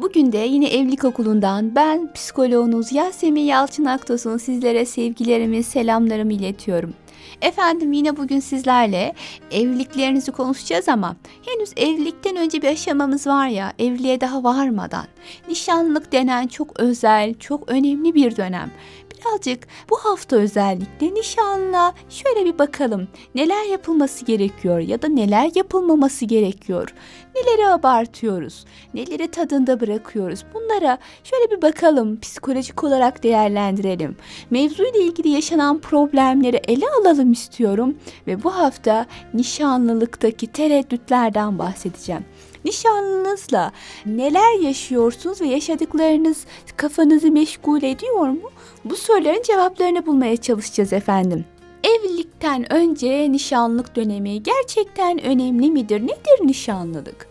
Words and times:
Bugün 0.00 0.32
de 0.32 0.38
yine 0.38 0.68
Evlilik 0.68 1.04
Okulu'ndan 1.04 1.74
ben 1.74 2.12
psikoloğunuz 2.12 2.92
Yasemin 2.92 3.40
Yalçın 3.40 3.84
Aktos'un 3.84 4.36
sizlere 4.36 4.84
sevgilerimi, 4.84 5.62
selamlarımı 5.62 6.32
iletiyorum. 6.32 6.94
Efendim 7.42 7.92
yine 7.92 8.16
bugün 8.16 8.40
sizlerle 8.40 9.14
evliliklerinizi 9.50 10.32
konuşacağız 10.32 10.88
ama 10.88 11.16
henüz 11.46 11.72
evlilikten 11.76 12.36
önce 12.36 12.62
bir 12.62 12.68
aşamamız 12.68 13.26
var 13.26 13.48
ya 13.48 13.72
evliliğe 13.78 14.20
daha 14.20 14.44
varmadan. 14.44 15.06
Nişanlılık 15.48 16.12
denen 16.12 16.46
çok 16.46 16.80
özel, 16.80 17.34
çok 17.34 17.70
önemli 17.70 18.14
bir 18.14 18.36
dönem 18.36 18.70
birazcık 19.18 19.66
bu 19.90 19.96
hafta 19.96 20.36
özellikle 20.36 21.14
nişanla 21.14 21.94
şöyle 22.08 22.44
bir 22.44 22.58
bakalım. 22.58 23.08
Neler 23.34 23.64
yapılması 23.64 24.24
gerekiyor 24.24 24.78
ya 24.78 25.02
da 25.02 25.08
neler 25.08 25.50
yapılmaması 25.54 26.24
gerekiyor? 26.24 26.94
Neleri 27.34 27.68
abartıyoruz? 27.68 28.64
Neleri 28.94 29.30
tadında 29.30 29.80
bırakıyoruz? 29.80 30.44
Bunlara 30.54 30.98
şöyle 31.24 31.50
bir 31.50 31.62
bakalım. 31.62 32.20
Psikolojik 32.20 32.84
olarak 32.84 33.22
değerlendirelim. 33.22 34.16
Mevzuyla 34.50 35.00
ilgili 35.00 35.28
yaşanan 35.28 35.78
problemleri 35.78 36.60
ele 36.68 36.84
alalım 37.00 37.32
istiyorum 37.32 37.96
ve 38.26 38.42
bu 38.42 38.54
hafta 38.54 39.06
nişanlılıktaki 39.34 40.46
tereddütlerden 40.46 41.58
bahsedeceğim 41.58 42.24
nişanlınızla 42.68 43.72
neler 44.06 44.60
yaşıyorsunuz 44.60 45.40
ve 45.40 45.46
yaşadıklarınız 45.46 46.44
kafanızı 46.76 47.30
meşgul 47.30 47.82
ediyor 47.82 48.28
mu? 48.28 48.50
Bu 48.84 48.96
soruların 48.96 49.42
cevaplarını 49.42 50.06
bulmaya 50.06 50.36
çalışacağız 50.36 50.92
efendim. 50.92 51.44
Evlilikten 51.84 52.72
önce 52.72 53.32
nişanlık 53.32 53.96
dönemi 53.96 54.42
gerçekten 54.42 55.24
önemli 55.24 55.70
midir? 55.70 56.02
Nedir 56.02 56.46
nişanlılık? 56.46 57.27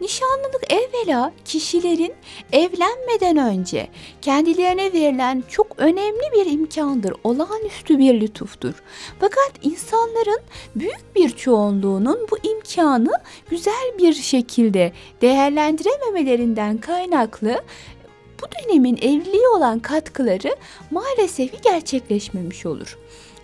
Nişanlılık 0.00 0.72
evvela 0.72 1.32
kişilerin 1.44 2.14
evlenmeden 2.52 3.36
önce 3.36 3.88
kendilerine 4.22 4.92
verilen 4.92 5.42
çok 5.48 5.78
önemli 5.78 6.32
bir 6.34 6.52
imkandır, 6.52 7.14
olağanüstü 7.24 7.98
bir 7.98 8.20
lütuftur. 8.20 8.74
Fakat 9.20 9.52
insanların 9.62 10.40
büyük 10.76 11.16
bir 11.16 11.30
çoğunluğunun 11.30 12.26
bu 12.30 12.38
imkanı 12.48 13.12
güzel 13.50 13.98
bir 13.98 14.12
şekilde 14.12 14.92
değerlendirememelerinden 15.22 16.78
kaynaklı 16.78 17.62
bu 18.42 18.46
dönemin 18.58 18.96
evliliğe 18.96 19.48
olan 19.48 19.78
katkıları 19.78 20.56
maalesef 20.90 21.62
gerçekleşmemiş 21.62 22.66
olur. 22.66 22.98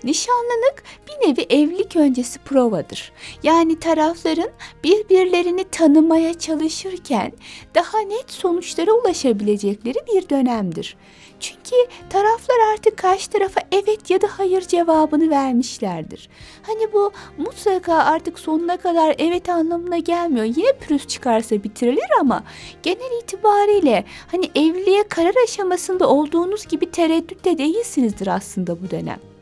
Nişanlılık 0.05 0.83
bir 1.09 1.29
nevi 1.29 1.47
evlilik 1.51 1.97
öncesi 1.97 2.39
provadır. 2.39 3.13
Yani 3.43 3.79
tarafların 3.79 4.51
birbirlerini 4.85 5.65
tanımaya 5.65 6.39
çalışırken 6.39 7.33
daha 7.75 7.99
net 8.01 8.31
sonuçlara 8.31 8.93
ulaşabilecekleri 8.93 9.99
bir 10.15 10.29
dönemdir. 10.29 10.97
Çünkü 11.41 11.77
taraflar 12.11 12.57
artık 12.73 12.97
karşı 12.97 13.31
tarafa 13.31 13.61
evet 13.73 14.11
ya 14.11 14.21
da 14.21 14.27
hayır 14.31 14.61
cevabını 14.61 15.31
vermişlerdir. 15.31 16.29
Hani 16.63 16.93
bu 16.93 17.13
mutlaka 17.39 17.95
artık 17.95 18.39
sonuna 18.39 18.77
kadar 18.77 19.15
evet 19.19 19.49
anlamına 19.49 19.99
gelmiyor. 19.99 20.45
Yine 20.45 20.73
pürüz 20.73 21.07
çıkarsa 21.07 21.63
bitirilir 21.63 22.11
ama 22.21 22.45
genel 22.83 23.23
itibariyle 23.23 24.05
hani 24.31 24.51
evliliğe 24.55 25.09
karar 25.09 25.35
aşamasında 25.45 26.09
olduğunuz 26.09 26.67
gibi 26.67 26.91
tereddütte 26.91 27.59
değilsinizdir 27.59 28.27
aslında 28.27 28.83
bu 28.83 28.91
dönem. 28.91 29.36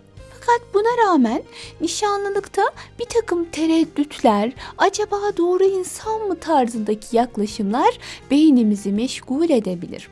Fakat 0.46 0.74
buna 0.74 1.06
rağmen 1.06 1.42
nişanlılıkta 1.80 2.62
bir 2.98 3.04
takım 3.04 3.44
tereddütler, 3.44 4.52
acaba 4.78 5.20
doğru 5.36 5.64
insan 5.64 6.20
mı 6.20 6.40
tarzındaki 6.40 7.16
yaklaşımlar 7.16 7.98
beynimizi 8.30 8.92
meşgul 8.92 9.50
edebilir. 9.50 10.08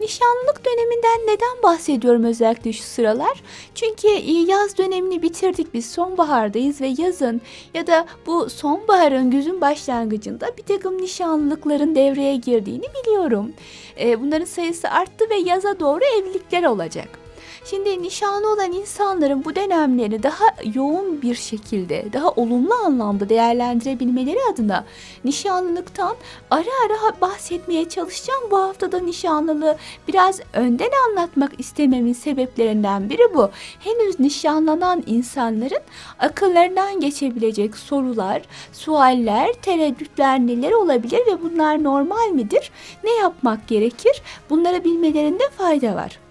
Nişanlılık 0.00 0.64
döneminden 0.64 1.34
neden 1.34 1.62
bahsediyorum 1.62 2.24
özellikle 2.24 2.72
şu 2.72 2.82
sıralar? 2.82 3.42
Çünkü 3.74 4.08
e, 4.08 4.32
yaz 4.32 4.78
dönemini 4.78 5.22
bitirdik 5.22 5.74
biz 5.74 5.90
sonbahardayız 5.90 6.80
ve 6.80 6.94
yazın 6.98 7.40
ya 7.74 7.86
da 7.86 8.06
bu 8.26 8.50
sonbaharın 8.50 9.30
güzün 9.30 9.60
başlangıcında 9.60 10.56
bir 10.58 10.62
takım 10.62 11.02
nişanlılıkların 11.02 11.94
devreye 11.94 12.36
girdiğini 12.36 12.86
biliyorum. 13.00 13.52
E, 14.00 14.20
bunların 14.20 14.44
sayısı 14.44 14.90
arttı 14.90 15.30
ve 15.30 15.36
yaza 15.36 15.80
doğru 15.80 16.04
evlilikler 16.04 16.64
olacak. 16.64 17.19
Şimdi 17.64 18.02
nişanlı 18.02 18.52
olan 18.52 18.72
insanların 18.72 19.44
bu 19.44 19.56
dönemleri 19.56 20.22
daha 20.22 20.44
yoğun 20.74 21.22
bir 21.22 21.34
şekilde, 21.34 22.12
daha 22.12 22.30
olumlu 22.30 22.74
anlamda 22.74 23.28
değerlendirebilmeleri 23.28 24.38
adına 24.52 24.84
nişanlılıktan 25.24 26.16
ara 26.50 26.70
ara 26.86 27.20
bahsetmeye 27.20 27.88
çalışacağım. 27.88 28.40
Bu 28.50 28.58
haftada 28.58 28.98
nişanlılığı 28.98 29.76
biraz 30.08 30.40
önden 30.52 30.90
anlatmak 31.08 31.52
istememin 31.58 32.12
sebeplerinden 32.12 33.10
biri 33.10 33.34
bu. 33.34 33.50
Henüz 33.80 34.20
nişanlanan 34.20 35.02
insanların 35.06 35.82
akıllarından 36.18 37.00
geçebilecek 37.00 37.76
sorular, 37.76 38.42
sualler, 38.72 39.52
tereddütler 39.52 40.40
neler 40.40 40.72
olabilir 40.72 41.20
ve 41.26 41.42
bunlar 41.42 41.84
normal 41.84 42.28
midir? 42.28 42.70
Ne 43.04 43.14
yapmak 43.14 43.68
gerekir? 43.68 44.22
Bunları 44.50 44.84
bilmelerinde 44.84 45.44
fayda 45.58 45.94
var. 45.94 46.29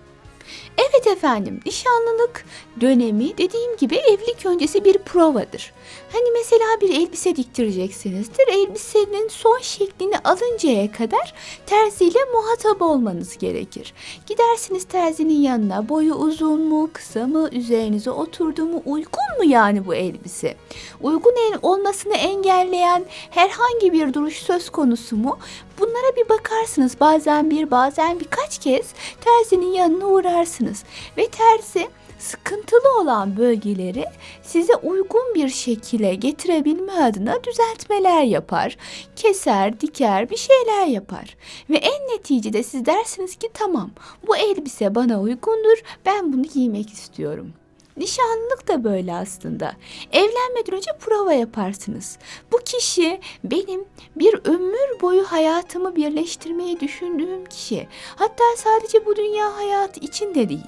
Evet 0.99 1.17
efendim, 1.17 1.59
nişanlılık 1.65 2.45
dönemi 2.81 3.37
dediğim 3.37 3.77
gibi 3.77 3.95
evlilik 3.95 4.45
öncesi 4.45 4.85
bir 4.85 4.97
provadır. 4.97 5.73
Hani 6.13 6.31
mesela 6.31 6.65
bir 6.81 6.89
elbise 6.89 7.35
diktireceksinizdir. 7.35 8.47
Elbisenin 8.47 9.27
son 9.27 9.59
şeklini 9.61 10.17
alıncaya 10.23 10.91
kadar 10.91 11.33
terziyle 11.65 12.19
muhatap 12.33 12.81
olmanız 12.81 13.37
gerekir. 13.37 13.93
Gidersiniz 14.27 14.83
terzinin 14.83 15.41
yanına 15.41 15.89
boyu 15.89 16.13
uzun 16.13 16.61
mu, 16.61 16.89
kısa 16.93 17.27
mı, 17.27 17.49
üzerinize 17.51 18.11
oturdu 18.11 18.65
mu, 18.65 18.81
uygun 18.85 19.37
mu 19.37 19.43
yani 19.45 19.85
bu 19.85 19.95
elbise? 19.95 20.55
Uygun 21.01 21.33
olmasını 21.61 22.13
engelleyen 22.13 23.05
herhangi 23.29 23.93
bir 23.93 24.13
duruş 24.13 24.35
söz 24.35 24.69
konusu 24.69 25.15
mu? 25.15 25.37
Bunlara 25.79 26.15
bir 26.15 26.29
bakarsınız 26.29 26.99
bazen 26.99 27.49
bir 27.49 27.71
bazen 27.71 28.19
birkaç 28.19 28.57
kez 28.57 28.93
terzinin 29.21 29.73
yanına 29.73 30.05
uğrarsınız 30.05 30.83
ve 31.17 31.27
terzi 31.27 31.87
sıkıntılı 32.19 32.99
olan 33.01 33.37
bölgeleri 33.37 34.05
size 34.43 34.75
uygun 34.75 35.35
bir 35.35 35.49
şekilde 35.49 36.15
getirebilme 36.15 36.93
adına 36.93 37.43
düzeltmeler 37.43 38.23
yapar. 38.23 38.77
Keser, 39.15 39.79
diker, 39.79 40.29
bir 40.29 40.37
şeyler 40.37 40.85
yapar. 40.85 41.37
Ve 41.69 41.77
en 41.77 42.15
neticede 42.15 42.63
siz 42.63 42.85
dersiniz 42.85 43.35
ki 43.35 43.49
tamam 43.53 43.91
bu 44.27 44.37
elbise 44.37 44.95
bana 44.95 45.21
uygundur 45.21 45.83
ben 46.05 46.33
bunu 46.33 46.43
giymek 46.43 46.89
istiyorum. 46.89 47.53
Nişanlılık 47.99 48.67
da 48.67 48.83
böyle 48.83 49.13
aslında. 49.13 49.73
Evlenmeden 50.11 50.75
önce 50.75 50.91
prova 50.99 51.33
yaparsınız. 51.33 52.17
Bu 52.51 52.57
kişi 52.57 53.19
benim 53.43 53.85
bir 54.15 54.39
ömür 54.43 54.78
boyu 55.01 55.23
hayatımı 55.23 55.95
birleştirmeyi 55.95 56.79
düşündüğüm 56.79 57.45
kişi. 57.45 57.87
Hatta 58.15 58.43
sadece 58.57 59.05
bu 59.05 59.15
dünya 59.15 59.57
hayatı 59.57 59.99
için 59.99 60.35
de 60.35 60.49
değil. 60.49 60.67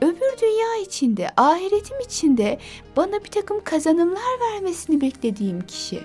Öbür 0.00 0.38
dünya 0.42 0.76
içinde, 0.82 1.30
ahiretim 1.36 2.00
içinde 2.00 2.58
bana 2.96 3.24
bir 3.24 3.30
takım 3.30 3.60
kazanımlar 3.64 4.40
vermesini 4.40 5.00
beklediğim 5.00 5.66
kişi. 5.66 6.02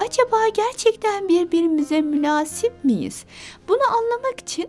Acaba 0.00 0.48
gerçekten 0.54 1.28
birbirimize 1.28 2.00
münasip 2.00 2.84
miyiz? 2.84 3.24
Bunu 3.68 3.82
anlamak 3.92 4.40
için 4.40 4.68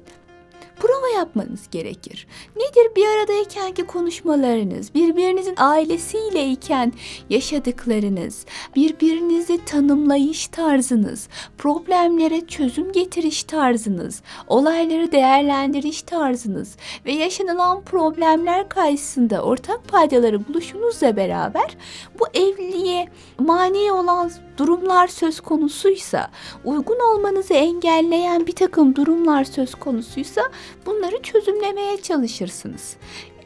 prova 0.80 1.08
yapmanız 1.08 1.70
gerekir. 1.72 2.28
Nedir 2.56 2.96
bir 2.96 3.06
aradaykenki 3.06 3.86
konuşmalarınız, 3.86 4.94
birbirinizin 4.94 5.56
ailesiyle 5.58 6.50
iken 6.50 6.94
yaşadıklarınız, 7.30 8.46
birbirinizi 8.76 9.66
tanımlayış 9.66 10.48
tarzınız, 10.48 11.28
problemlere 11.58 12.48
çözüm 12.48 12.92
getiriş 12.92 13.44
tarzınız, 13.44 14.22
olayları 14.48 15.12
değerlendiriş 15.12 16.02
tarzınız 16.02 16.76
ve 17.06 17.12
yaşanılan 17.12 17.82
problemler 17.82 18.70
karşısında 18.70 19.42
ortak 19.42 19.88
paydaları 19.88 20.48
buluşunuzla 20.48 21.16
beraber 21.16 21.78
bu 22.20 22.26
evliliğe 22.34 23.08
mani 23.40 23.92
olan 23.92 24.32
durumlar 24.58 25.08
söz 25.08 25.40
konusuysa, 25.40 26.32
uygun 26.64 27.00
olmanızı 27.00 27.54
engelleyen 27.54 28.48
bir 28.48 28.56
takım 28.56 28.96
durumlar 28.96 29.44
söz 29.44 29.76
konusuysa 29.76 30.42
bunları 30.86 31.22
çözümlemeye 31.22 32.02
çalışırsınız. 32.02 32.98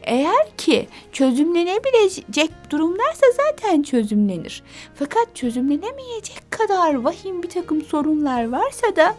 Eğer 0.02 0.56
ki 0.56 0.88
çözümlenebilecek 1.12 2.50
durumlarsa 2.70 3.26
zaten 3.36 3.82
çözümlenir. 3.82 4.62
Fakat 4.94 5.36
çözümlenemeyecek 5.36 6.50
kadar 6.50 6.94
vahim 6.94 7.42
bir 7.42 7.48
takım 7.48 7.82
sorunlar 7.82 8.48
varsa 8.48 8.96
da 8.96 9.14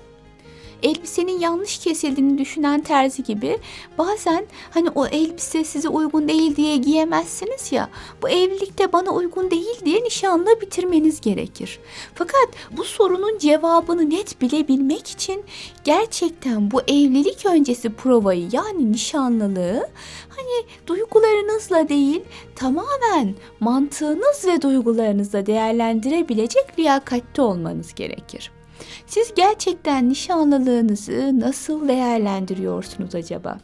elbisenin 0.84 1.40
yanlış 1.40 1.78
kesildiğini 1.78 2.38
düşünen 2.38 2.82
terzi 2.82 3.24
gibi 3.24 3.60
bazen 3.98 4.46
hani 4.70 4.90
o 4.96 5.08
elbise 5.08 5.64
size 5.64 5.90
uygun 5.90 6.28
değil 6.28 6.56
diye 6.56 6.78
giyemezsiniz 6.78 7.72
ya 7.72 7.90
bu 8.22 8.30
evlilikte 8.30 8.94
bana 8.94 9.12
uygun 9.12 9.52
değil 9.52 9.86
diye 9.86 10.04
nişanlı 10.04 10.62
bitirmeniz 10.62 11.22
gerekir. 11.22 11.80
Fakat 12.16 12.50
bu 12.72 12.84
sorunun 12.84 13.38
cevabını 13.38 14.10
net 14.10 14.42
bilebilmek 14.42 15.08
için 15.08 15.44
gerçekten 15.84 16.72
bu 16.72 16.82
evlilik 16.82 17.46
öncesi 17.46 17.90
provayı 17.90 18.50
yani 18.52 18.92
nişanlılığı 18.92 19.90
hani 20.30 20.66
duygularınızla 20.88 21.90
değil 21.90 22.22
tamamen 22.56 23.36
mantığınız 23.60 24.46
ve 24.48 24.62
duygularınızla 24.62 25.46
değerlendirebilecek 25.46 26.80
liyakatte 26.80 27.42
olmanız 27.42 27.94
gerekir. 27.94 28.52
Siz 29.08 29.34
gerçekten 29.36 30.10
nişanlılığınızı 30.10 31.40
nasıl 31.40 31.88
değerlendiriyorsunuz 31.88 33.16
acaba? 33.16 33.58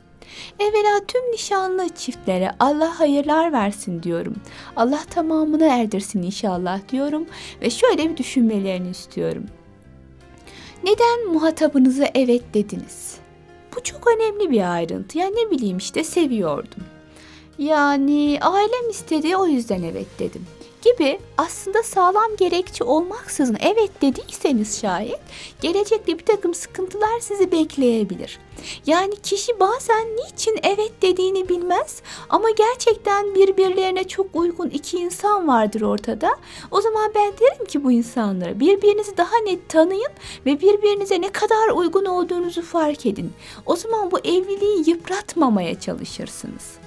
Evvela 0.59 1.05
tüm 1.07 1.31
nişanlı 1.31 1.89
çiftlere 1.89 2.51
Allah 2.59 2.99
hayırlar 2.99 3.53
versin 3.53 4.03
diyorum. 4.03 4.35
Allah 4.75 5.03
tamamını 5.09 5.65
erdirsin 5.65 6.23
inşallah 6.23 6.79
diyorum 6.89 7.25
ve 7.61 7.69
şöyle 7.69 8.09
bir 8.09 8.17
düşünmelerini 8.17 8.89
istiyorum. 8.89 9.45
Neden 10.83 11.27
muhatabınıza 11.33 12.09
evet 12.15 12.53
dediniz? 12.53 13.17
Bu 13.75 13.83
çok 13.83 14.07
önemli 14.07 14.51
bir 14.51 14.73
ayrıntı. 14.73 15.17
Ya 15.17 15.27
ne 15.27 15.51
bileyim 15.51 15.77
işte 15.77 16.03
seviyordum. 16.03 16.83
Yani 17.57 18.37
ailem 18.41 18.89
istedi 18.89 19.37
o 19.37 19.47
yüzden 19.47 19.83
evet 19.83 20.07
dedim 20.19 20.45
gibi 20.81 21.19
aslında 21.37 21.83
sağlam 21.83 22.35
gerekçe 22.37 22.83
olmaksızın 22.83 23.57
evet 23.59 24.01
dediyseniz 24.01 24.81
şayet 24.81 25.19
gelecekte 25.61 26.19
bir 26.19 26.25
takım 26.25 26.53
sıkıntılar 26.53 27.19
sizi 27.21 27.51
bekleyebilir. 27.51 28.39
Yani 28.85 29.15
kişi 29.15 29.59
bazen 29.59 30.07
niçin 30.15 30.59
evet 30.63 30.91
dediğini 31.01 31.49
bilmez 31.49 32.01
ama 32.29 32.49
gerçekten 32.49 33.35
birbirlerine 33.35 34.03
çok 34.03 34.27
uygun 34.33 34.69
iki 34.69 34.97
insan 34.97 35.47
vardır 35.47 35.81
ortada. 35.81 36.35
O 36.71 36.81
zaman 36.81 37.11
ben 37.15 37.33
derim 37.39 37.65
ki 37.65 37.83
bu 37.83 37.91
insanlara 37.91 38.59
birbirinizi 38.59 39.17
daha 39.17 39.37
net 39.37 39.69
tanıyın 39.69 40.11
ve 40.45 40.61
birbirinize 40.61 41.21
ne 41.21 41.29
kadar 41.29 41.69
uygun 41.75 42.05
olduğunuzu 42.05 42.61
fark 42.61 43.05
edin. 43.05 43.33
O 43.65 43.75
zaman 43.75 44.11
bu 44.11 44.19
evliliği 44.19 44.89
yıpratmamaya 44.89 45.79
çalışırsınız 45.79 46.86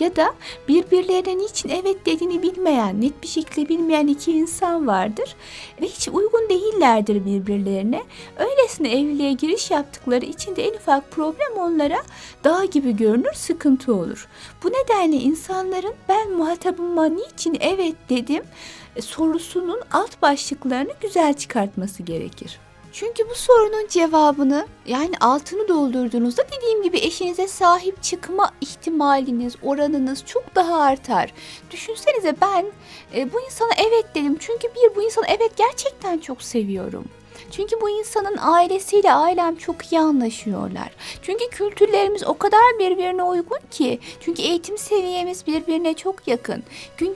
ya 0.00 0.16
da 0.16 0.34
birbirlerine 0.68 1.38
niçin 1.38 1.68
evet 1.68 2.06
dediğini 2.06 2.42
bilmeyen, 2.42 3.00
net 3.00 3.22
bir 3.22 3.28
şekilde 3.28 3.68
bilmeyen 3.68 4.06
iki 4.06 4.32
insan 4.32 4.86
vardır 4.86 5.36
ve 5.80 5.86
hiç 5.86 6.08
uygun 6.08 6.48
değillerdir 6.48 7.26
birbirlerine. 7.26 8.02
Öylesine 8.36 8.92
evliliğe 8.92 9.32
giriş 9.32 9.70
yaptıkları 9.70 10.24
için 10.24 10.56
de 10.56 10.68
en 10.68 10.74
ufak 10.74 11.10
problem 11.10 11.52
onlara 11.56 12.02
dağ 12.44 12.64
gibi 12.64 12.96
görünür, 12.96 13.34
sıkıntı 13.34 13.94
olur. 13.94 14.28
Bu 14.62 14.68
nedenle 14.68 15.16
insanların 15.16 15.94
ben 16.08 16.32
muhatabıma 16.32 17.06
niçin 17.06 17.56
evet 17.60 17.94
dedim 18.08 18.42
sorusunun 19.00 19.80
alt 19.92 20.22
başlıklarını 20.22 20.92
güzel 21.00 21.34
çıkartması 21.34 22.02
gerekir. 22.02 22.63
Çünkü 22.94 23.30
bu 23.30 23.34
sorunun 23.34 23.86
cevabını 23.88 24.66
yani 24.86 25.14
altını 25.20 25.68
doldurduğunuzda 25.68 26.42
dediğim 26.56 26.82
gibi 26.82 26.98
eşinize 26.98 27.48
sahip 27.48 28.02
çıkma 28.02 28.50
ihtimaliniz, 28.60 29.56
oranınız 29.62 30.24
çok 30.26 30.54
daha 30.54 30.80
artar. 30.80 31.32
Düşünsenize 31.70 32.36
ben 32.40 32.66
e, 33.14 33.32
bu 33.32 33.40
insana 33.40 33.70
evet 33.76 34.14
dedim. 34.14 34.36
Çünkü 34.38 34.68
bir 34.68 34.96
bu 34.96 35.02
insanı 35.02 35.24
evet 35.28 35.56
gerçekten 35.56 36.18
çok 36.18 36.42
seviyorum. 36.42 37.04
Çünkü 37.50 37.80
bu 37.80 37.90
insanın 37.90 38.36
ailesiyle 38.40 39.12
ailem 39.12 39.56
çok 39.56 39.92
iyi 39.92 40.00
anlaşıyorlar. 40.00 40.90
Çünkü 41.22 41.50
kültürlerimiz 41.50 42.24
o 42.24 42.38
kadar 42.38 42.78
birbirine 42.78 43.22
uygun 43.22 43.58
ki. 43.70 43.98
Çünkü 44.20 44.42
eğitim 44.42 44.78
seviyemiz 44.78 45.46
birbirine 45.46 45.94
çok 45.94 46.28
yakın. 46.28 46.62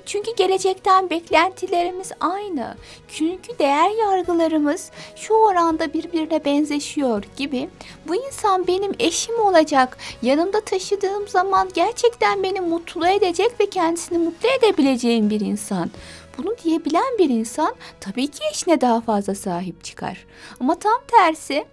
Çünkü 0.06 0.34
gelecekten 0.36 1.10
beklentilerimiz 1.10 2.12
aynı. 2.20 2.76
Çünkü 3.08 3.58
değer 3.58 3.90
yargılarımız 3.90 4.90
şu 5.16 5.34
oranda 5.34 5.92
birbirine 5.92 6.44
benzeşiyor 6.44 7.24
gibi. 7.36 7.68
Bu 8.08 8.14
insan 8.14 8.66
benim 8.66 8.92
eşim 8.98 9.40
olacak. 9.40 9.98
Yanımda 10.22 10.60
taşıdığım 10.60 11.28
zaman 11.28 11.68
gerçekten 11.74 12.42
beni 12.42 12.60
mutlu 12.60 13.08
edecek 13.08 13.60
ve 13.60 13.66
kendisini 13.70 14.18
mutlu 14.18 14.48
edebileceğim 14.48 15.30
bir 15.30 15.40
insan. 15.40 15.90
Bunu 16.38 16.58
diyebilen 16.64 17.18
bir 17.18 17.30
insan 17.30 17.74
tabii 18.00 18.26
ki 18.26 18.38
eşine 18.50 18.80
daha 18.80 19.00
fazla 19.00 19.34
sahip 19.34 19.84
çıkar. 19.84 20.26
Ama 20.60 20.78
tam 20.78 21.00
tersi 21.08 21.64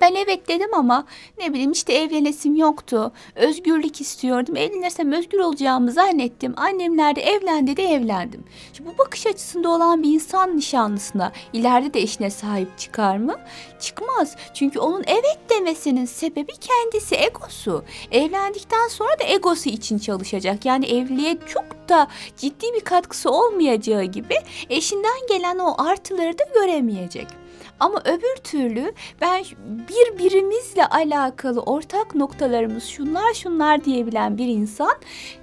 ben 0.00 0.14
evet 0.14 0.48
dedim 0.48 0.74
ama 0.74 1.06
ne 1.38 1.52
bileyim 1.52 1.72
işte 1.72 1.92
evlenesim 1.92 2.56
yoktu. 2.56 3.12
Özgürlük 3.34 4.00
istiyordum. 4.00 4.56
Evlenirsem 4.56 5.12
özgür 5.12 5.38
olacağımı 5.38 5.92
zannettim. 5.92 6.54
Annemler 6.56 7.16
de 7.16 7.22
evlendi 7.22 7.76
de 7.76 7.82
evlendim. 7.82 8.44
Şimdi 8.72 8.90
bu 8.94 8.98
bakış 8.98 9.26
açısında 9.26 9.68
olan 9.68 10.02
bir 10.02 10.14
insan 10.14 10.56
nişanlısına 10.56 11.32
ileride 11.52 11.94
de 11.94 12.00
eşine 12.00 12.30
sahip 12.30 12.78
çıkar 12.78 13.16
mı? 13.16 13.34
Çıkmaz. 13.80 14.36
Çünkü 14.54 14.78
onun 14.78 15.04
evet 15.06 15.38
demesinin 15.50 16.04
sebebi 16.04 16.52
kendisi 16.52 17.14
egosu. 17.14 17.84
Evlendikten 18.10 18.88
sonra 18.88 19.18
da 19.20 19.24
egosu 19.24 19.68
için 19.68 19.98
çalışacak. 19.98 20.64
Yani 20.64 20.86
evliliğe 20.86 21.38
çok 21.46 21.88
da 21.88 22.08
ciddi 22.36 22.66
bir 22.74 22.80
katkısı 22.80 23.30
olmayacağı 23.30 24.04
gibi 24.04 24.34
eşinden 24.70 25.26
gelen 25.28 25.58
o 25.58 25.74
artıları 25.78 26.38
da 26.38 26.44
göremeyecek. 26.54 27.43
Ama 27.80 28.00
öbür 28.04 28.36
türlü 28.44 28.92
ben 29.20 29.44
birbirimizle 29.64 30.86
alakalı 30.86 31.60
ortak 31.60 32.14
noktalarımız 32.14 32.84
şunlar 32.84 33.34
şunlar 33.34 33.84
diyebilen 33.84 34.38
bir 34.38 34.46
insan 34.46 34.94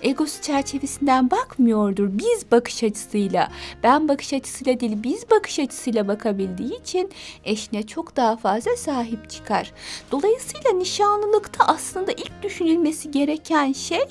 egosu 0.02 0.42
çerçevesinden 0.42 1.32
bakmıyordur. 1.32 2.10
Biz 2.12 2.52
bakış 2.52 2.84
açısıyla, 2.84 3.48
ben 3.84 4.08
bakış 4.08 4.34
açısıyla 4.34 4.80
değil 4.80 5.04
biz 5.04 5.30
bakış 5.32 5.60
açısıyla 5.60 6.08
bakabildiği 6.08 6.80
için 6.82 7.12
eşine 7.44 7.84
çok 7.84 8.16
daha 8.16 8.38
fazla 8.38 8.76
sahip 8.78 9.30
çıkar. 9.30 9.72
Dolayısıyla 10.12 10.72
nişanlılıkta 10.72 11.66
aslında 11.66 12.12
ilk 12.12 12.44
düşünülmesi 12.44 13.12
gereken 13.12 13.72
şey 13.72 14.06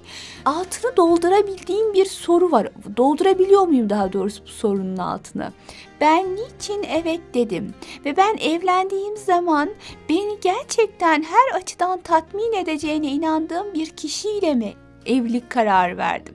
altını 0.44 0.96
doldurabildiğim 0.96 1.94
bir 1.94 2.05
soru 2.06 2.52
var. 2.52 2.69
Doldurabiliyor 2.96 3.62
muyum 3.62 3.90
daha 3.90 4.12
doğrusu 4.12 4.43
bu 4.44 4.49
sorunun 4.49 4.96
altını? 4.96 5.52
Ben 6.00 6.37
niçin 6.37 6.82
evet 6.82 7.20
dedim 7.35 7.75
ve 8.05 8.17
ben 8.17 8.37
evlendiğim 8.37 9.17
zaman 9.17 9.70
beni 10.08 10.41
gerçekten 10.41 11.22
her 11.22 11.60
açıdan 11.60 12.01
tatmin 12.01 12.53
edeceğine 12.53 13.06
inandığım 13.06 13.74
bir 13.74 13.91
kişiyle 13.91 14.55
mi 14.55 14.74
evlilik 15.06 15.51
kararı 15.51 15.96
verdim? 15.96 16.34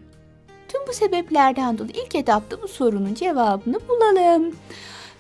Tüm 0.67 0.87
bu 0.87 0.93
sebeplerden 0.93 1.77
dolayı 1.77 1.93
ilk 2.05 2.15
etapta 2.15 2.61
bu 2.61 2.67
sorunun 2.67 3.13
cevabını 3.13 3.79
bulalım. 3.89 4.55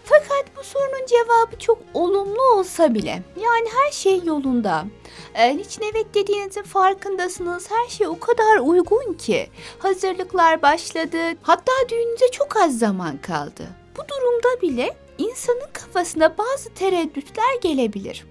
Fakat 0.03 0.45
bu 0.57 0.63
sorunun 0.63 1.05
cevabı 1.05 1.59
çok 1.59 1.77
olumlu 1.93 2.41
olsa 2.41 2.93
bile 2.93 3.21
yani 3.37 3.69
her 3.77 3.91
şey 3.91 4.23
yolunda. 4.23 4.85
Ee, 5.33 5.57
niçin 5.57 5.83
evet 5.93 6.13
dediğinizin 6.13 6.63
farkındasınız. 6.63 7.71
Her 7.71 7.89
şey 7.89 8.07
o 8.07 8.19
kadar 8.19 8.57
uygun 8.59 9.13
ki. 9.13 9.49
Hazırlıklar 9.79 10.61
başladı. 10.61 11.17
Hatta 11.41 11.71
düğünüze 11.89 12.31
çok 12.31 12.57
az 12.57 12.79
zaman 12.79 13.17
kaldı. 13.17 13.84
Bu 13.97 14.01
durumda 14.09 14.61
bile 14.61 14.97
insanın 15.17 15.67
kafasına 15.73 16.37
bazı 16.37 16.73
tereddütler 16.73 17.55
gelebilir. 17.61 18.25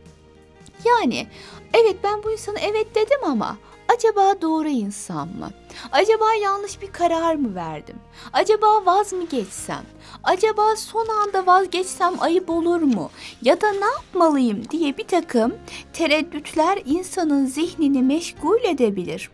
Yani 0.84 1.26
evet 1.74 1.96
ben 2.04 2.22
bu 2.22 2.32
insana 2.32 2.58
evet 2.58 2.94
dedim 2.94 3.18
ama 3.24 3.56
acaba 3.96 4.42
doğru 4.42 4.68
insan 4.68 5.28
mı? 5.28 5.50
Acaba 5.92 6.34
yanlış 6.34 6.82
bir 6.82 6.92
karar 6.92 7.34
mı 7.34 7.54
verdim? 7.54 7.96
Acaba 8.32 8.86
vaz 8.86 9.12
mı 9.12 9.26
geçsem? 9.30 9.82
Acaba 10.24 10.76
son 10.76 11.06
anda 11.08 11.46
vazgeçsem 11.46 12.14
ayıp 12.20 12.50
olur 12.50 12.82
mu? 12.82 13.10
Ya 13.42 13.60
da 13.60 13.72
ne 13.72 13.84
yapmalıyım 13.84 14.70
diye 14.70 14.98
bir 14.98 15.06
takım 15.06 15.54
tereddütler 15.92 16.82
insanın 16.84 17.46
zihnini 17.46 18.02
meşgul 18.02 18.64
edebilir. 18.64 19.30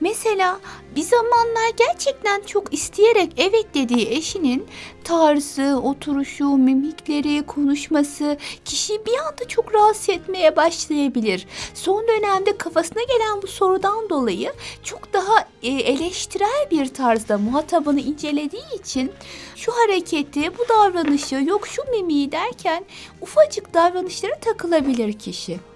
Mesela 0.00 0.60
bir 0.96 1.02
zamanlar 1.02 1.70
gerçekten 1.76 2.40
çok 2.40 2.74
isteyerek 2.74 3.32
evet 3.36 3.66
dediği 3.74 4.08
eşinin 4.08 4.66
tarzı, 5.04 5.80
oturuşu, 5.82 6.48
mimikleri, 6.48 7.46
konuşması 7.46 8.36
kişiyi 8.64 9.06
bir 9.06 9.18
anda 9.18 9.48
çok 9.48 9.74
rahatsız 9.74 10.08
etmeye 10.08 10.56
başlayabilir. 10.56 11.46
Son 11.74 12.08
dönemde 12.08 12.58
kafasına 12.58 13.02
gelen 13.02 13.42
bu 13.42 13.46
sorudan 13.46 14.10
dolayı 14.10 14.52
çok 14.82 15.12
daha 15.12 15.34
e, 15.62 15.68
eleştirel 15.68 16.66
bir 16.70 16.86
tarzda 16.94 17.38
muhatabını 17.38 18.00
incelediği 18.00 18.74
için 18.80 19.12
şu 19.56 19.72
hareketi, 19.72 20.58
bu 20.58 20.68
davranışı, 20.68 21.34
yok 21.34 21.66
şu 21.66 21.90
mimiği 21.90 22.32
derken 22.32 22.84
ufacık 23.20 23.74
davranışlara 23.74 24.38
takılabilir 24.38 25.12
kişi. 25.12 25.69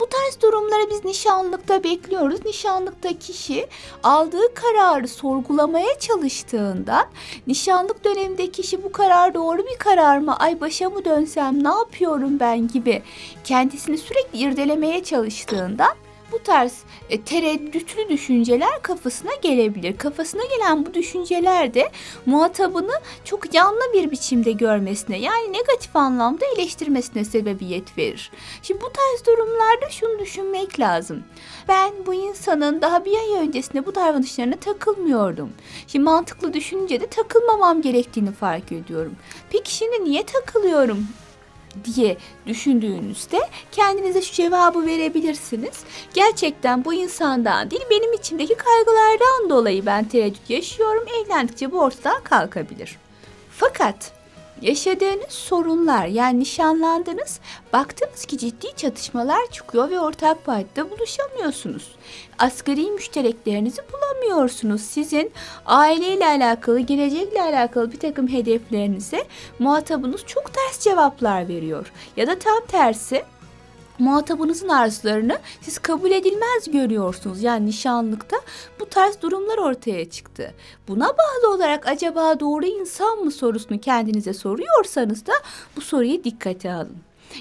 Bu 0.00 0.06
tarz 0.06 0.42
durumları 0.42 0.90
biz 0.90 1.04
nişanlıkta 1.04 1.84
bekliyoruz. 1.84 2.44
Nişanlıkta 2.44 3.18
kişi 3.18 3.66
aldığı 4.02 4.54
kararı 4.54 5.08
sorgulamaya 5.08 5.98
çalıştığından 5.98 7.06
nişanlık 7.46 8.04
döneminde 8.04 8.50
kişi 8.50 8.84
bu 8.84 8.92
karar 8.92 9.34
doğru 9.34 9.66
bir 9.66 9.78
karar 9.78 10.18
mı? 10.18 10.36
Ay 10.36 10.60
başa 10.60 10.90
mı 10.90 11.04
dönsem 11.04 11.64
ne 11.64 11.68
yapıyorum 11.68 12.40
ben 12.40 12.68
gibi 12.68 13.02
kendisini 13.44 13.98
sürekli 13.98 14.38
irdelemeye 14.38 15.04
çalıştığından 15.04 15.94
bu 16.32 16.42
tarz 16.42 16.82
e, 17.10 17.22
tereddütlü 17.22 18.08
düşünceler 18.08 18.82
kafasına 18.82 19.34
gelebilir. 19.42 19.96
Kafasına 19.96 20.42
gelen 20.56 20.86
bu 20.86 20.94
düşünceler 20.94 21.74
de 21.74 21.90
muhatabını 22.26 23.00
çok 23.24 23.54
yanlı 23.54 23.80
bir 23.94 24.10
biçimde 24.10 24.52
görmesine 24.52 25.18
yani 25.18 25.52
negatif 25.52 25.96
anlamda 25.96 26.44
eleştirmesine 26.56 27.24
sebebiyet 27.24 27.98
verir. 27.98 28.30
Şimdi 28.62 28.80
bu 28.80 28.92
tarz 28.92 29.26
durumlarda 29.26 29.90
şunu 29.90 30.18
düşünmek 30.18 30.80
lazım. 30.80 31.24
Ben 31.68 31.92
bu 32.06 32.14
insanın 32.14 32.80
daha 32.80 33.04
bir 33.04 33.16
ay 33.16 33.46
öncesinde 33.46 33.86
bu 33.86 33.94
davranışlarına 33.94 34.56
takılmıyordum. 34.56 35.52
Şimdi 35.86 36.04
mantıklı 36.04 36.52
düşününce 36.52 37.00
de 37.00 37.06
takılmamam 37.06 37.82
gerektiğini 37.82 38.32
fark 38.32 38.72
ediyorum. 38.72 39.16
Peki 39.50 39.74
şimdi 39.74 40.04
niye 40.04 40.22
takılıyorum? 40.22 41.06
Diye 41.84 42.16
düşündüğünüzde 42.46 43.40
kendinize 43.72 44.22
şu 44.22 44.34
cevabı 44.34 44.86
verebilirsiniz. 44.86 45.84
Gerçekten 46.14 46.84
bu 46.84 46.94
insandan 46.94 47.70
değil 47.70 47.84
benim 47.90 48.12
içimdeki 48.12 48.54
kaygılardan 48.54 49.50
dolayı 49.50 49.86
ben 49.86 50.04
tereddüt 50.04 50.50
yaşıyorum. 50.50 51.04
Evlendikçe 51.24 51.72
bu 51.72 51.80
ortadan 51.80 52.22
kalkabilir. 52.24 52.96
Fakat 53.50 54.17
yaşadığınız 54.62 55.30
sorunlar 55.32 56.06
yani 56.06 56.40
nişanlandınız 56.40 57.40
baktınız 57.72 58.24
ki 58.24 58.38
ciddi 58.38 58.76
çatışmalar 58.76 59.46
çıkıyor 59.50 59.90
ve 59.90 60.00
ortak 60.00 60.44
paydada 60.44 60.90
buluşamıyorsunuz. 60.90 61.96
Asgari 62.38 62.90
müştereklerinizi 62.90 63.82
bulamıyorsunuz. 63.92 64.82
Sizin 64.82 65.32
aileyle 65.66 66.26
alakalı, 66.26 66.80
gelecekle 66.80 67.42
alakalı 67.42 67.92
bir 67.92 67.98
takım 67.98 68.28
hedeflerinize 68.28 69.24
muhatabınız 69.58 70.26
çok 70.26 70.54
ters 70.54 70.80
cevaplar 70.80 71.48
veriyor. 71.48 71.92
Ya 72.16 72.26
da 72.26 72.38
tam 72.38 72.66
tersi 72.68 73.24
muhatabınızın 73.98 74.68
arzularını 74.68 75.38
siz 75.60 75.78
kabul 75.78 76.10
edilmez 76.10 76.70
görüyorsunuz. 76.72 77.42
Yani 77.42 77.66
nişanlıkta 77.66 78.36
bu 78.80 78.86
tarz 78.86 79.22
durumlar 79.22 79.58
ortaya 79.58 80.10
çıktı. 80.10 80.54
Buna 80.88 81.06
bağlı 81.08 81.54
olarak 81.54 81.86
acaba 81.88 82.40
doğru 82.40 82.66
insan 82.66 83.18
mı 83.18 83.30
sorusunu 83.30 83.80
kendinize 83.80 84.32
soruyorsanız 84.32 85.26
da 85.26 85.32
bu 85.76 85.80
soruyu 85.80 86.24
dikkate 86.24 86.72
alın. 86.72 86.96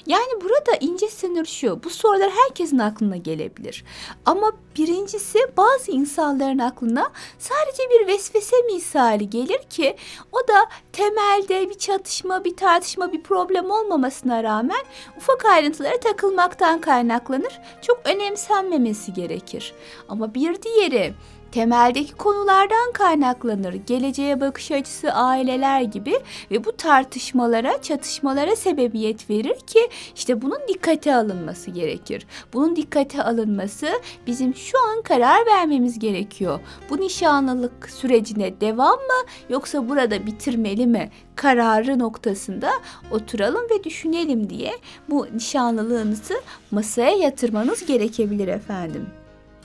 Yani 0.06 0.42
burada 0.42 0.78
ince 0.80 1.08
sınır 1.08 1.46
şu. 1.46 1.84
Bu 1.84 1.90
sorular 1.90 2.32
herkesin 2.32 2.78
aklına 2.78 3.18
gelebilir. 3.18 3.86
Ama 4.26 4.52
birincisi 4.78 5.40
bazı 5.58 5.92
insanların 5.92 6.58
aklına 6.58 7.12
sadece 7.40 7.84
bir 7.90 8.08
vesvese 8.08 8.56
misali 8.74 9.30
gelir 9.30 9.60
ki 9.70 9.96
o 10.32 10.48
da 10.48 10.66
temelde 10.94 11.70
bir 11.70 11.78
çatışma, 11.78 12.44
bir 12.44 12.56
tartışma, 12.58 13.14
bir 13.14 13.24
problem 13.24 13.72
olmamasına 13.72 14.44
rağmen 14.44 14.84
ufak 15.18 15.46
ayrıntılara 15.46 16.00
takılmaktan 16.00 16.82
kaynaklanır. 16.82 17.60
Çok 17.82 18.02
önemsenmemesi 18.06 19.14
gerekir. 19.14 19.74
Ama 20.10 20.34
bir 20.34 20.62
diğeri 20.62 21.14
temeldeki 21.58 22.14
konulardan 22.14 22.92
kaynaklanır. 22.94 23.74
Geleceğe 23.74 24.42
bakış 24.42 24.72
açısı 24.72 25.12
aileler 25.12 25.82
gibi 25.82 26.20
ve 26.52 26.66
bu 26.66 26.78
tartışmalara, 26.78 27.82
çatışmalara 27.82 28.56
sebebiyet 28.56 29.30
verir 29.30 29.60
ki 29.60 29.80
işte 30.16 30.42
bunun 30.42 30.60
dikkate 30.68 31.16
alınması 31.16 31.72
gerekir. 31.72 32.28
Bunun 32.54 32.76
dikkate 32.76 33.24
alınması 33.24 33.88
bizim 34.28 34.56
şu 34.56 34.78
an 34.88 35.02
karar 35.02 35.46
vermemiz 35.46 36.00
gerekiyor. 36.00 36.60
Bu 36.90 36.98
nişanlılık 36.98 37.90
sürecine 37.90 38.62
devam 38.62 39.00
mı 39.00 39.28
yoksa 39.50 39.90
burada 39.90 40.26
bitirmeli 40.26 40.88
mi? 40.88 41.10
kararı 41.36 42.00
noktasında 42.00 42.70
oturalım 43.12 43.64
ve 43.72 43.84
düşünelim 43.84 44.50
diye 44.50 44.72
bu 45.10 45.28
nişanlılığınızı 45.34 46.42
masaya 46.72 47.18
yatırmanız 47.18 47.86
gerekebilir 47.86 48.48
efendim. 48.48 49.08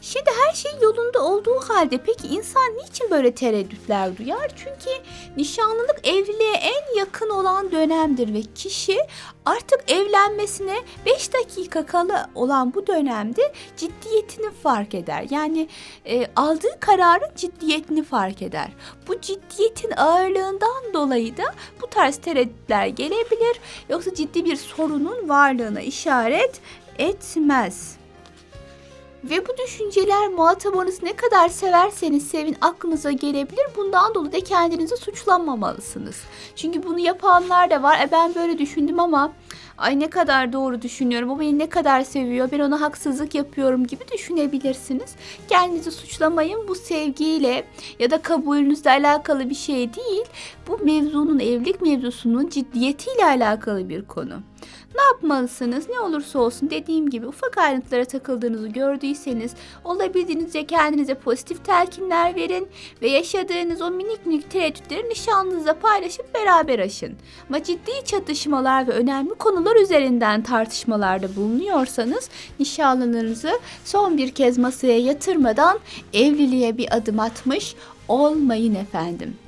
Şimdi 0.02 0.30
her 0.46 0.54
şey 0.54 0.72
yolunda 0.82 1.24
olduğu 1.24 1.60
halde 1.60 1.98
peki 1.98 2.28
insan 2.28 2.76
niçin 2.76 3.10
böyle 3.10 3.34
tereddütler 3.34 4.16
duyar? 4.18 4.50
Çünkü 4.56 4.90
nişanlılık 5.36 6.06
evliliğe 6.06 6.52
en 6.52 6.98
yakın 6.98 7.30
olan 7.30 7.72
dönemdir 7.72 8.34
ve 8.34 8.42
kişi 8.54 8.98
artık 9.46 9.90
evlenmesine 9.90 10.76
5 11.06 11.32
dakika 11.32 11.86
kala 11.86 12.30
olan 12.34 12.74
bu 12.74 12.86
dönemde 12.86 13.52
ciddiyetini 13.76 14.50
fark 14.50 14.94
eder. 14.94 15.26
Yani 15.30 15.68
e, 16.06 16.26
aldığı 16.36 16.80
kararın 16.80 17.34
ciddiyetini 17.36 18.04
fark 18.04 18.42
eder. 18.42 18.68
Bu 19.08 19.20
ciddiyetin 19.20 19.92
ağırlığından 19.96 20.94
dolayı 20.94 21.36
da 21.36 21.44
bu 21.82 21.86
tarz 21.86 22.16
tereddütler 22.16 22.86
gelebilir. 22.86 23.60
Yoksa 23.88 24.14
ciddi 24.14 24.44
bir 24.44 24.56
sorunun 24.56 25.28
varlığına 25.28 25.80
işaret 25.80 26.60
etmez. 26.98 28.01
Ve 29.24 29.48
bu 29.48 29.52
düşünceler 29.64 30.28
muhatabınız 30.28 31.02
ne 31.02 31.12
kadar 31.12 31.48
severseniz 31.48 32.28
sevin 32.28 32.56
aklınıza 32.60 33.10
gelebilir. 33.10 33.66
Bundan 33.76 34.14
dolayı 34.14 34.32
da 34.32 34.40
kendinizi 34.40 34.96
suçlanmamalısınız. 34.96 36.16
Çünkü 36.56 36.82
bunu 36.82 36.98
yapanlar 36.98 37.70
da 37.70 37.82
var. 37.82 38.00
E 38.00 38.12
ben 38.12 38.34
böyle 38.34 38.58
düşündüm 38.58 39.00
ama 39.00 39.32
ay 39.78 40.00
ne 40.00 40.10
kadar 40.10 40.52
doğru 40.52 40.82
düşünüyorum. 40.82 41.30
O 41.30 41.40
beni 41.40 41.58
ne 41.58 41.68
kadar 41.68 42.02
seviyor. 42.02 42.48
Ben 42.52 42.60
ona 42.60 42.80
haksızlık 42.80 43.34
yapıyorum 43.34 43.86
gibi 43.86 44.04
düşünebilirsiniz. 44.12 45.14
Kendinizi 45.48 45.90
suçlamayın. 45.90 46.68
Bu 46.68 46.74
sevgiyle 46.74 47.64
ya 47.98 48.10
da 48.10 48.22
kabulünüzle 48.22 48.90
alakalı 48.90 49.50
bir 49.50 49.54
şey 49.54 49.94
değil. 49.94 50.24
Bu 50.68 50.78
mevzunun 50.84 51.38
evlilik 51.38 51.82
mevzusunun 51.82 52.48
ciddiyetiyle 52.48 53.24
alakalı 53.24 53.88
bir 53.88 54.04
konu. 54.04 54.34
Ne 54.94 55.02
yapmalısınız? 55.02 55.88
Ne 55.88 56.00
olursa 56.00 56.38
olsun 56.38 56.70
dediğim 56.70 57.10
gibi 57.10 57.26
ufak 57.26 57.58
ayrıntılara 57.58 58.04
takıldığınızı 58.04 58.68
gördüyseniz 58.68 59.52
olabildiğinizce 59.84 60.66
kendinize 60.66 61.14
pozitif 61.14 61.64
telkinler 61.64 62.34
verin 62.36 62.68
ve 63.02 63.10
yaşadığınız 63.10 63.82
o 63.82 63.90
minik 63.90 64.26
minik 64.26 64.50
tereddütleri 64.50 65.08
nişanlınızla 65.08 65.78
paylaşıp 65.78 66.34
beraber 66.34 66.78
aşın. 66.78 67.16
Ama 67.48 67.62
ciddi 67.62 68.04
çatışmalar 68.04 68.88
ve 68.88 68.92
önemli 68.92 69.34
konular 69.34 69.76
üzerinden 69.76 70.42
tartışmalarda 70.42 71.36
bulunuyorsanız 71.36 72.28
nişanlınızı 72.60 73.60
son 73.84 74.18
bir 74.18 74.30
kez 74.30 74.58
masaya 74.58 74.98
yatırmadan 74.98 75.78
evliliğe 76.12 76.78
bir 76.78 76.96
adım 76.96 77.20
atmış 77.20 77.74
olmayın 78.08 78.74
efendim. 78.74 79.41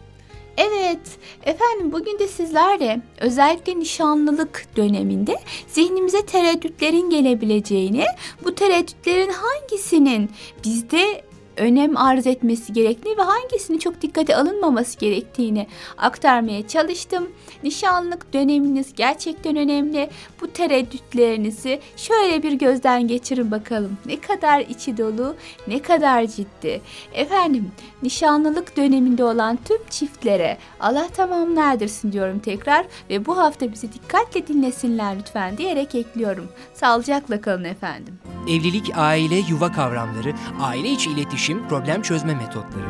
Evet, 0.58 1.18
efendim 1.44 1.92
bugün 1.92 2.18
de 2.18 2.28
sizlerle 2.28 3.00
özellikle 3.20 3.78
nişanlılık 3.78 4.64
döneminde 4.76 5.37
zihnimize 5.68 6.26
tereddütlerin 6.26 7.11
gelebileceğini, 7.11 8.04
bu 8.44 8.54
tereddütlerin 8.54 9.30
hangisinin 9.30 10.30
bizde 10.64 11.23
önem 11.56 11.96
arz 11.96 12.26
etmesi 12.26 12.73
gerektiğini 12.73 13.18
ve 13.18 13.23
hangisini 13.23 13.80
çok 13.80 14.02
dikkate 14.02 14.37
alınmaması 14.37 14.99
gerektiğini 14.99 15.66
aktarmaya 15.99 16.68
çalıştım. 16.68 17.30
Nişanlık 17.62 18.32
döneminiz 18.32 18.92
gerçekten 18.96 19.56
önemli. 19.56 20.11
Bu 20.40 20.46
tereddütlerinizi 20.52 21.80
şöyle 21.96 22.42
bir 22.42 22.52
gözden 22.52 23.08
geçirin 23.08 23.50
bakalım. 23.50 23.99
Ne 24.06 24.20
kadar 24.20 24.61
içi 24.61 24.99
dolu, 24.99 25.34
ne 25.66 25.82
kadar 25.82 26.26
ciddi. 26.26 26.80
Efendim, 27.14 27.70
nişanlılık 28.04 28.76
döneminde 28.76 29.25
olan 29.25 29.58
tüm 29.64 29.78
çiftlere 29.90 30.58
Allah 30.80 31.08
tamamını 31.08 31.61
erdirsin 31.61 32.12
diyorum 32.12 32.38
tekrar 32.38 32.87
ve 33.11 33.26
bu 33.26 33.38
hafta 33.38 33.73
bizi 33.73 33.92
dikkatle 33.92 34.46
dinlesinler 34.46 35.18
lütfen 35.18 35.58
diyerek 35.58 35.94
ekliyorum. 35.94 36.49
Sağlıcakla 36.75 37.40
kalın 37.40 37.64
efendim. 37.64 38.18
Evlilik, 38.49 38.90
aile, 38.96 39.37
yuva 39.37 39.73
kavramları, 39.73 40.32
aile 40.61 40.88
içi 40.90 41.11
iletişim, 41.11 41.68
problem 41.68 42.02
çözme 42.02 42.34
metotları. 42.34 42.84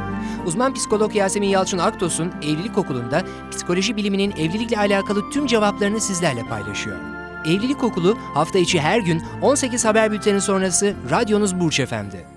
Uzman 0.46 0.74
psikolog 0.74 1.16
Yasemin 1.16 1.48
Yalçın 1.48 1.78
Aktos'un 1.78 2.32
Evlilik 2.42 2.78
Okulu'nda 2.78 3.22
psikoloji 3.50 3.96
biliminin 3.96 4.30
evlilikle 4.30 4.78
alakalı 4.78 5.30
tüm 5.30 5.46
cevaplarını 5.46 6.00
sizlerle 6.00 6.42
paylaşıyor. 6.42 6.96
Evlilik 7.44 7.84
Okulu 7.84 8.18
hafta 8.34 8.58
içi 8.58 8.80
her 8.80 8.98
gün 8.98 9.22
18 9.42 9.84
haber 9.84 10.12
bülteni 10.12 10.40
sonrası 10.40 10.94
radyonuz 11.10 11.60
Burç 11.60 11.80
Efendi. 11.80 12.33